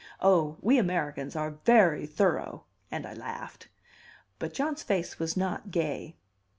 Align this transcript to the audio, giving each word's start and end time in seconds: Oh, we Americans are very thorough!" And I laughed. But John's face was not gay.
Oh, 0.19 0.57
we 0.61 0.79
Americans 0.79 1.35
are 1.35 1.59
very 1.63 2.07
thorough!" 2.07 2.63
And 2.89 3.05
I 3.05 3.13
laughed. 3.13 3.67
But 4.39 4.51
John's 4.51 4.81
face 4.81 5.19
was 5.19 5.37
not 5.37 5.69
gay. 5.69 6.15